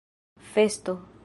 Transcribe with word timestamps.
festo 0.55 0.97